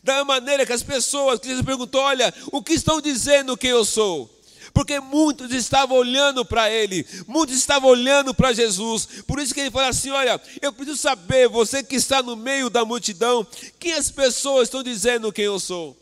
[0.05, 3.85] Da maneira que as pessoas, que Jesus perguntou: olha, o que estão dizendo quem eu
[3.85, 4.31] sou?
[4.73, 9.07] Porque muitos estavam olhando para ele, muitos estavam olhando para Jesus.
[9.27, 12.71] Por isso que ele fala assim: olha, eu preciso saber, você que está no meio
[12.71, 13.47] da multidão,
[13.79, 15.97] quem as pessoas estão dizendo quem eu sou.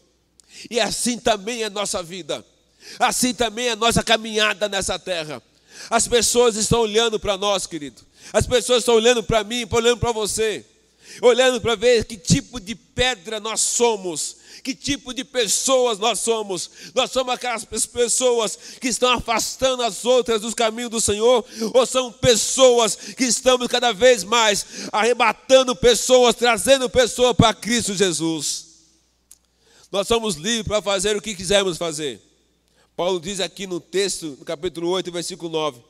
[0.70, 2.44] E assim também é a nossa vida,
[2.98, 5.42] assim também é a nossa caminhada nessa terra.
[5.88, 8.02] As pessoas estão olhando para nós, querido.
[8.32, 10.64] As pessoas estão olhando para mim, olhando para você,
[11.22, 16.70] olhando para ver que tipo de pedra nós somos, que tipo de pessoas nós somos.
[16.94, 21.44] Nós somos aquelas pessoas que estão afastando as outras dos caminhos do Senhor,
[21.74, 28.66] ou são pessoas que estamos cada vez mais arrebatando pessoas, trazendo pessoas para Cristo Jesus.
[29.90, 32.20] Nós somos livres para fazer o que quisermos fazer.
[32.96, 35.80] Paulo diz aqui no texto, no capítulo 8, versículo 9: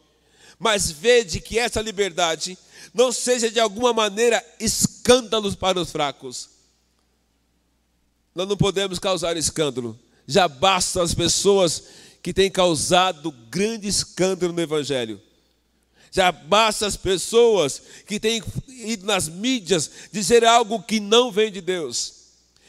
[0.59, 2.57] Mas vede que essa liberdade
[2.93, 6.58] não seja de alguma maneira escândalos para os fracos.
[8.39, 9.99] Nós não podemos causar escândalo.
[10.25, 11.83] Já basta as pessoas
[12.23, 15.21] que têm causado grande escândalo no Evangelho.
[16.13, 21.61] Já basta as pessoas que têm ido nas mídias dizer algo que não vem de
[21.61, 22.15] Deus.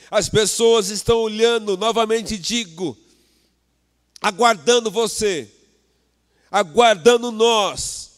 [0.09, 2.97] As pessoas estão olhando, novamente digo,
[4.19, 5.47] aguardando você,
[6.49, 8.09] aguardando nós,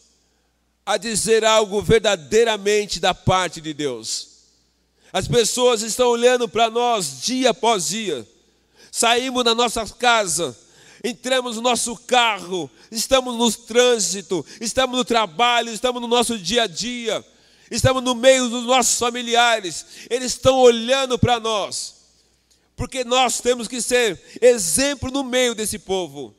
[0.86, 4.31] a dizer algo verdadeiramente da parte de Deus.
[5.12, 8.26] As pessoas estão olhando para nós dia após dia.
[8.90, 10.56] Saímos da nossa casa,
[11.04, 16.66] entramos no nosso carro, estamos no trânsito, estamos no trabalho, estamos no nosso dia a
[16.66, 17.24] dia,
[17.70, 19.84] estamos no meio dos nossos familiares.
[20.08, 22.02] Eles estão olhando para nós
[22.82, 26.34] porque nós temos que ser exemplo no meio desse povo.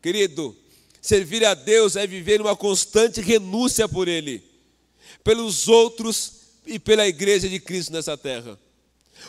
[0.00, 0.56] Querido,
[1.00, 4.42] servir a Deus é viver uma constante renúncia por Ele,
[5.22, 8.58] pelos outros e pela igreja de Cristo nessa terra.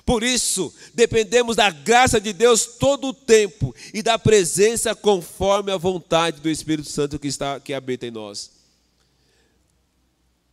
[0.06, 5.78] Por isso, dependemos da graça de Deus todo o tempo e da presença conforme a
[5.78, 8.52] vontade do Espírito Santo que está que habita em nós.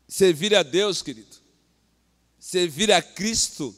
[0.07, 1.37] Servir a Deus, querido,
[2.39, 3.75] servir a Cristo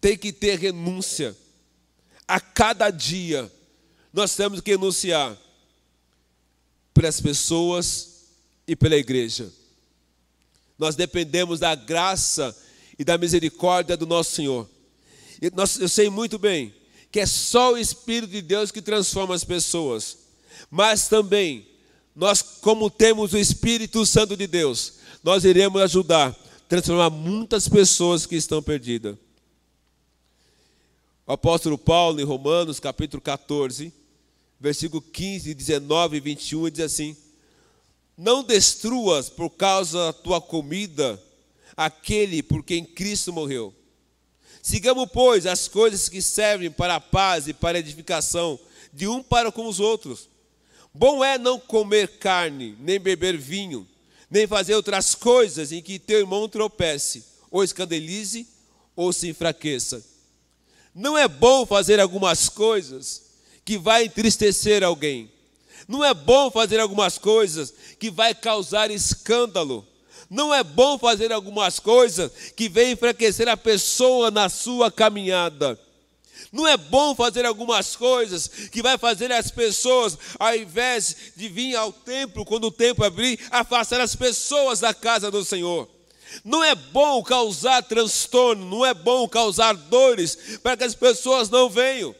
[0.00, 1.36] tem que ter renúncia.
[2.26, 3.50] A cada dia,
[4.12, 5.36] nós temos que renunciar
[6.92, 8.26] pelas pessoas
[8.66, 9.50] e pela igreja.
[10.78, 12.56] Nós dependemos da graça
[12.98, 14.68] e da misericórdia do nosso Senhor.
[15.80, 16.74] Eu sei muito bem
[17.10, 20.16] que é só o Espírito de Deus que transforma as pessoas,
[20.70, 21.66] mas também
[22.16, 28.24] nós, como temos o Espírito Santo de Deus, nós iremos ajudar a transformar muitas pessoas
[28.24, 29.16] que estão perdidas.
[31.26, 33.92] O apóstolo Paulo, em Romanos, capítulo 14,
[34.60, 37.16] versículo 15, 19 e 21, diz assim:
[38.16, 41.22] Não destruas por causa da tua comida
[41.76, 43.74] aquele por quem Cristo morreu.
[44.62, 48.58] Sigamos, pois, as coisas que servem para a paz e para a edificação
[48.92, 50.28] de um para com os outros.
[50.94, 53.88] Bom é não comer carne, nem beber vinho,
[54.30, 58.46] nem fazer outras coisas em que teu irmão tropece, ou escandalize,
[58.94, 60.04] ou se enfraqueça.
[60.94, 63.22] Não é bom fazer algumas coisas
[63.64, 65.30] que vai entristecer alguém.
[65.88, 69.86] Não é bom fazer algumas coisas que vai causar escândalo.
[70.28, 75.78] Não é bom fazer algumas coisas que vem enfraquecer a pessoa na sua caminhada.
[76.50, 81.76] Não é bom fazer algumas coisas que vai fazer as pessoas, ao invés de vir
[81.76, 85.88] ao templo quando o templo abrir, afastar as pessoas da casa do Senhor.
[86.44, 91.68] Não é bom causar transtorno, não é bom causar dores para que as pessoas não
[91.68, 92.14] venham.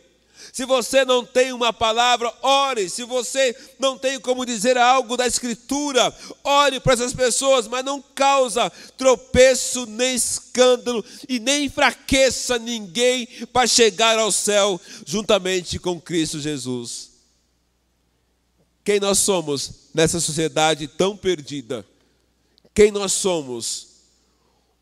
[0.52, 2.90] Se você não tem uma palavra, ore.
[2.90, 8.02] Se você não tem como dizer algo da Escritura, ore para essas pessoas, mas não
[8.02, 16.38] causa tropeço, nem escândalo e nem enfraqueça ninguém para chegar ao céu juntamente com Cristo
[16.38, 17.12] Jesus.
[18.84, 21.86] Quem nós somos nessa sociedade tão perdida?
[22.74, 23.86] Quem nós somos?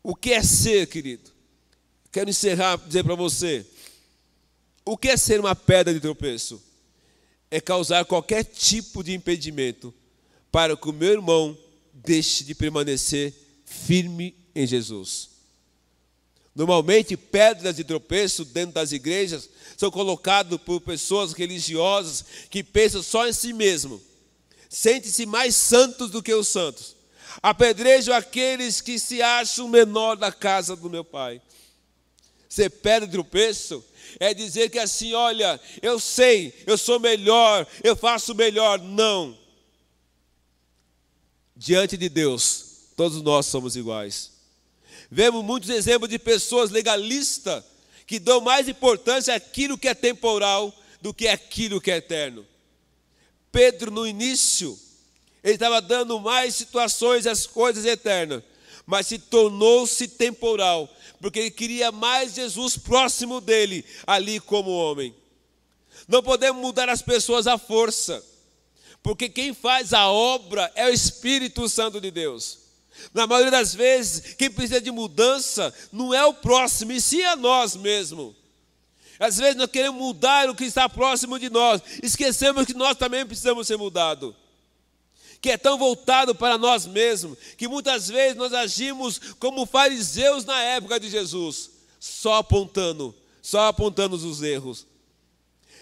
[0.03, 1.31] O que é ser, querido?
[2.11, 3.65] Quero encerrar dizer para você.
[4.83, 6.61] O que é ser uma pedra de tropeço?
[7.49, 9.93] É causar qualquer tipo de impedimento
[10.51, 11.57] para que o meu irmão
[11.93, 13.33] deixe de permanecer
[13.65, 15.29] firme em Jesus.
[16.53, 23.27] Normalmente, pedras de tropeço dentro das igrejas são colocadas por pessoas religiosas que pensam só
[23.27, 24.01] em si mesmo,
[24.69, 26.95] sentem-se mais santos do que os santos.
[27.41, 31.41] Apedrejo aqueles que se acham menor da casa do meu pai.
[32.51, 33.81] Ser pedra de tropeço
[34.19, 38.77] é dizer que assim, olha, eu sei, eu sou melhor, eu faço melhor.
[38.77, 39.37] Não.
[41.55, 42.65] Diante de Deus,
[42.97, 44.33] todos nós somos iguais.
[45.09, 47.63] Vemos muitos exemplos de pessoas legalistas
[48.05, 52.45] que dão mais importância àquilo que é temporal do que àquilo que é eterno.
[53.49, 54.77] Pedro, no início,
[55.41, 58.43] ele estava dando mais situações às coisas eternas,
[58.85, 65.15] mas se tornou-se temporal, porque ele queria mais Jesus próximo dele, ali como homem.
[66.07, 68.23] Não podemos mudar as pessoas à força,
[69.03, 72.59] porque quem faz a obra é o Espírito Santo de Deus.
[73.13, 77.35] Na maioria das vezes, quem precisa de mudança não é o próximo, e sim a
[77.35, 78.35] nós mesmos.
[79.19, 83.25] Às vezes nós queremos mudar o que está próximo de nós, esquecemos que nós também
[83.25, 84.33] precisamos ser mudados.
[85.41, 90.61] Que é tão voltado para nós mesmos, que muitas vezes nós agimos como fariseus na
[90.61, 94.85] época de Jesus, só apontando, só apontando os erros.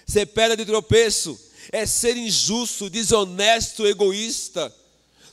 [0.07, 1.37] Ser pedra de tropeço
[1.71, 4.73] é ser injusto, desonesto, egoísta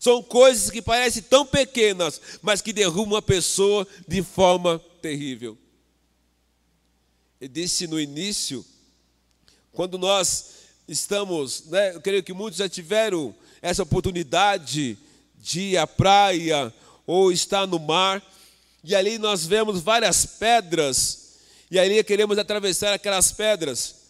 [0.07, 5.59] são coisas que parecem tão pequenas, mas que derrubam a pessoa de forma terrível.
[7.41, 8.65] Eu disse no início,
[9.73, 10.51] quando nós
[10.87, 13.35] estamos, né, eu creio que muitos já tiveram
[13.69, 14.99] essa oportunidade
[15.39, 16.73] de ir à praia
[17.07, 18.23] ou estar no mar,
[18.83, 21.39] e ali nós vemos várias pedras,
[21.71, 24.07] e ali queremos atravessar aquelas pedras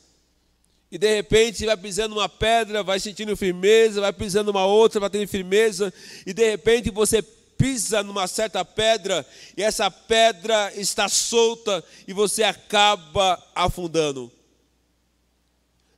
[0.90, 5.11] e de repente vai pisando uma pedra, vai sentindo firmeza, vai pisando uma outra, vai
[5.11, 5.92] tendo firmeza,
[6.24, 9.26] e de repente você pisa numa certa pedra
[9.57, 14.30] e essa pedra está solta e você acaba afundando.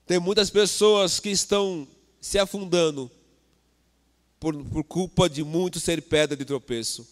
[0.07, 1.87] Tem muitas pessoas que estão
[2.21, 3.11] se afundando
[4.39, 7.07] por, por culpa de muito ser pedra de tropeço.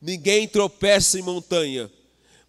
[0.00, 1.90] Ninguém tropeça em montanha,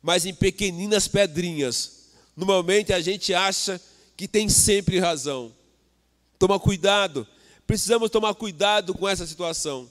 [0.01, 2.09] mas em pequeninas pedrinhas.
[2.35, 3.79] Normalmente a gente acha
[4.15, 5.53] que tem sempre razão.
[6.39, 7.27] Toma cuidado,
[7.67, 9.89] precisamos tomar cuidado com essa situação.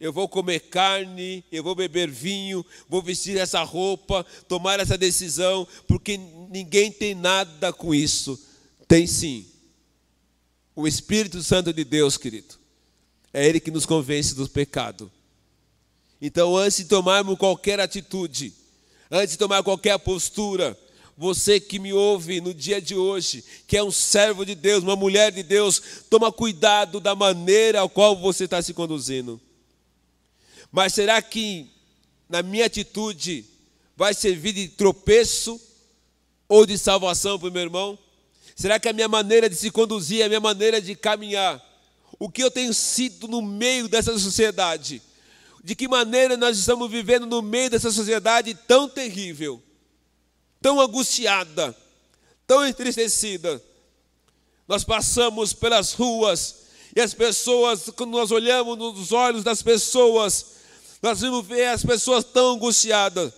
[0.00, 5.66] Eu vou comer carne, eu vou beber vinho, vou vestir essa roupa, tomar essa decisão,
[5.88, 6.16] porque
[6.50, 8.40] ninguém tem nada com isso.
[8.86, 9.44] Tem sim.
[10.80, 12.54] O Espírito Santo de Deus, querido.
[13.32, 15.10] É Ele que nos convence do pecado.
[16.22, 18.54] Então, antes de tomarmos qualquer atitude,
[19.10, 20.78] antes de tomar qualquer postura,
[21.16, 24.94] você que me ouve no dia de hoje, que é um servo de Deus, uma
[24.94, 29.40] mulher de Deus, toma cuidado da maneira ao qual você está se conduzindo.
[30.70, 31.66] Mas será que
[32.28, 33.44] na minha atitude
[33.96, 35.60] vai servir de tropeço
[36.48, 37.98] ou de salvação para o meu irmão?
[38.58, 41.64] Será que a minha maneira de se conduzir, a minha maneira de caminhar,
[42.18, 45.00] o que eu tenho sido no meio dessa sociedade?
[45.62, 49.62] De que maneira nós estamos vivendo no meio dessa sociedade tão terrível?
[50.60, 51.76] tão angustiada,
[52.46, 53.62] tão entristecida.
[54.66, 56.56] Nós passamos pelas ruas
[56.94, 60.46] e as pessoas, quando nós olhamos nos olhos das pessoas,
[61.02, 63.32] nós vamos ver as pessoas tão angustiadas.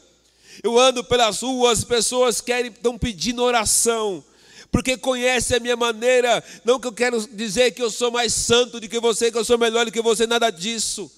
[0.63, 4.25] Eu ando pelas ruas, pessoas querem, estão pedindo oração,
[4.71, 6.43] porque conhecem a minha maneira.
[6.65, 9.45] Não que eu quero dizer que eu sou mais santo do que você, que eu
[9.45, 11.11] sou melhor do que você, nada disso.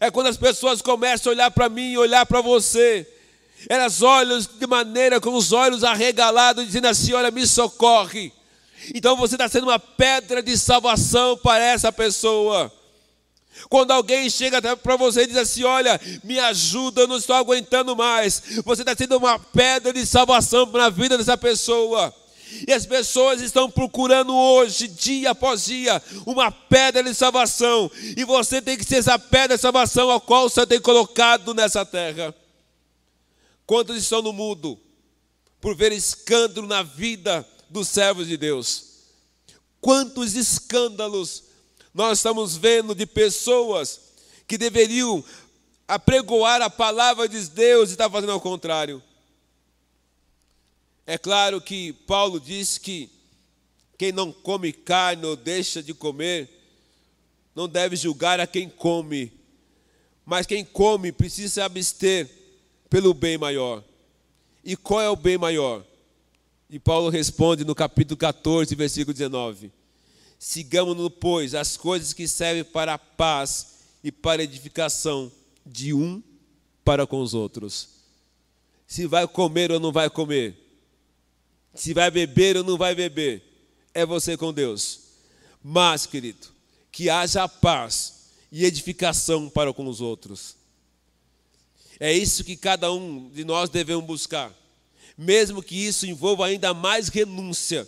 [0.00, 3.06] É quando as pessoas começam a olhar para mim e olhar para você
[3.68, 8.32] elas olham de maneira com os olhos arregalados, dizendo assim: Olha, me socorre.
[8.94, 12.72] Então você está sendo uma pedra de salvação para essa pessoa.
[13.68, 17.94] Quando alguém chega para você e diz assim: Olha, me ajuda, eu não estou aguentando
[17.94, 18.42] mais.
[18.64, 22.14] Você está sendo uma pedra de salvação para a vida dessa pessoa.
[22.66, 27.90] E as pessoas estão procurando hoje, dia após dia, uma pedra de salvação.
[28.16, 31.84] E você tem que ser essa pedra de salvação a qual você tem colocado nessa
[31.84, 32.34] terra.
[33.66, 34.78] Quantos estão no mundo
[35.60, 38.84] por ver escândalo na vida dos servos de Deus?
[39.80, 41.44] Quantos escândalos
[41.94, 44.00] nós estamos vendo de pessoas
[44.46, 45.24] que deveriam
[45.86, 49.02] apregoar a palavra de Deus e está fazendo ao contrário?
[51.06, 53.10] É claro que Paulo diz que
[53.98, 56.48] quem não come carne ou deixa de comer,
[57.54, 59.32] não deve julgar a quem come,
[60.24, 62.30] mas quem come precisa se abster
[62.88, 63.84] pelo bem maior.
[64.64, 65.84] E qual é o bem maior?
[66.70, 69.72] E Paulo responde no capítulo 14, versículo 19:
[70.38, 75.30] Sigamos, pois, as coisas que servem para a paz e para a edificação
[75.66, 76.22] de um
[76.84, 77.88] para com os outros.
[78.86, 80.56] Se vai comer ou não vai comer,
[81.74, 83.42] se vai beber ou não vai beber,
[83.94, 85.00] é você com Deus.
[85.62, 86.48] Mas, querido,
[86.90, 90.56] que haja paz e edificação para com os outros.
[91.98, 94.52] É isso que cada um de nós devemos buscar,
[95.16, 97.86] mesmo que isso envolva ainda mais renúncia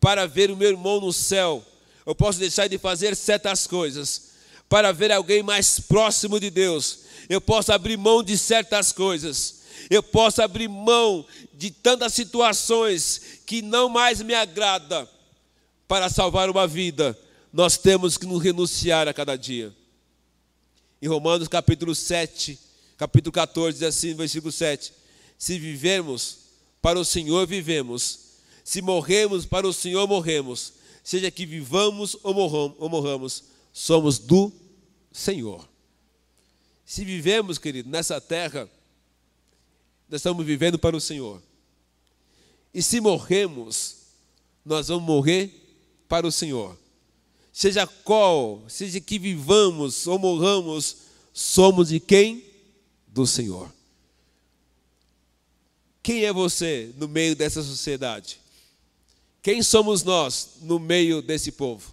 [0.00, 1.64] para ver o meu irmão no céu.
[2.06, 4.28] Eu posso deixar de fazer certas coisas
[4.68, 7.00] para ver alguém mais próximo de Deus.
[7.28, 9.57] Eu posso abrir mão de certas coisas.
[9.90, 15.08] Eu posso abrir mão de tantas situações que não mais me agrada
[15.86, 17.18] para salvar uma vida.
[17.52, 19.74] Nós temos que nos renunciar a cada dia.
[21.00, 22.58] Em Romanos capítulo 7,
[22.96, 24.92] capítulo 14, diz assim, versículo 7:
[25.38, 26.38] Se vivermos,
[26.82, 28.20] para o Senhor vivemos,
[28.62, 32.34] se morremos, para o Senhor morremos, seja que vivamos ou
[32.90, 34.52] morramos, somos do
[35.10, 35.66] Senhor.
[36.84, 38.68] Se vivemos, querido, nessa terra,
[40.08, 41.42] nós estamos vivendo para o Senhor.
[42.72, 43.96] E se morremos,
[44.64, 45.50] nós vamos morrer
[46.08, 46.76] para o Senhor.
[47.52, 50.96] Seja qual, seja que vivamos ou morramos,
[51.32, 52.48] somos de quem?
[53.18, 53.72] do Senhor.
[56.02, 58.38] Quem é você no meio dessa sociedade?
[59.42, 61.92] Quem somos nós no meio desse povo?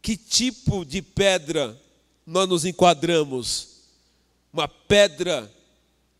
[0.00, 1.80] Que tipo de pedra
[2.24, 3.68] nós nos enquadramos?
[4.52, 5.52] Uma pedra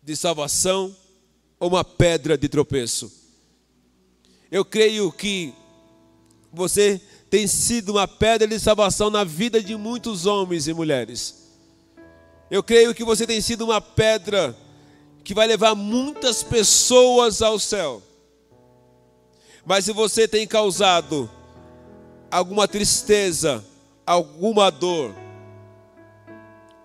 [0.02, 0.94] de salvação
[1.60, 3.12] ou uma pedra de tropeço?
[4.50, 5.54] Eu creio que
[6.52, 7.00] você
[7.30, 11.48] tem sido uma pedra de salvação na vida de muitos homens e mulheres.
[12.50, 14.54] Eu creio que você tem sido uma pedra
[15.24, 18.02] que vai levar muitas pessoas ao céu.
[19.64, 21.30] Mas se você tem causado
[22.30, 23.64] alguma tristeza,
[24.04, 25.14] alguma dor,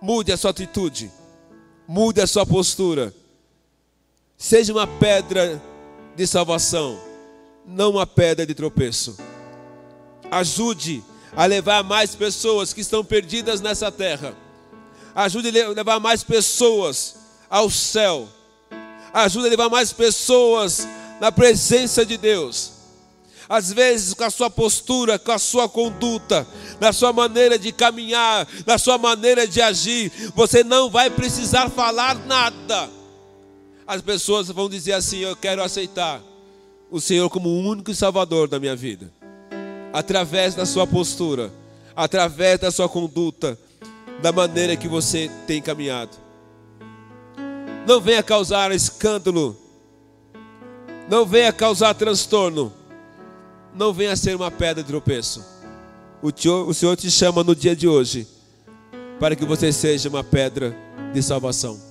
[0.00, 1.10] mude a sua atitude,
[1.88, 3.12] mude a sua postura.
[4.36, 5.60] Seja uma pedra
[6.14, 7.00] de salvação,
[7.66, 9.16] não uma pedra de tropeço.
[10.30, 11.02] Ajude
[11.34, 14.36] a levar mais pessoas que estão perdidas nessa terra
[15.18, 17.16] Ajude a levar mais pessoas
[17.50, 18.28] ao céu.
[19.12, 20.86] Ajude a levar mais pessoas
[21.20, 22.74] na presença de Deus.
[23.48, 26.46] Às vezes, com a sua postura, com a sua conduta,
[26.78, 32.14] na sua maneira de caminhar, na sua maneira de agir, você não vai precisar falar
[32.26, 32.90] nada.
[33.86, 36.20] As pessoas vão dizer assim: Eu quero aceitar
[36.90, 39.10] o Senhor como o único Salvador da minha vida,
[39.94, 41.50] através da sua postura,
[41.96, 43.58] através da sua conduta,
[44.20, 46.16] da maneira que você tem caminhado.
[47.86, 49.56] Não venha causar escândalo.
[51.08, 52.77] Não venha causar transtorno.
[53.78, 55.46] Não venha ser uma pedra de tropeço.
[56.20, 58.26] O Senhor, o Senhor te chama no dia de hoje
[59.20, 60.76] para que você seja uma pedra
[61.14, 61.87] de salvação.